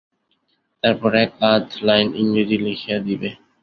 তারপর 0.83 1.11
এক 1.23 1.31
আধ 1.51 1.65
লাইন 1.87 2.07
ইংরেজী 2.21 2.57
লিখিয়া 2.65 2.97
দিবে। 3.07 3.29